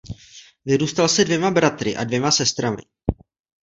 [0.65, 2.81] Vyrůstal se dvěma bratry a dvěma sestrami.